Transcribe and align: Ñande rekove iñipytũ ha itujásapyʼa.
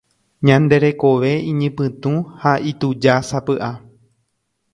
Ñande 0.47 0.75
rekove 0.83 1.31
iñipytũ 1.51 2.13
ha 2.41 2.51
itujásapyʼa. 2.69 3.69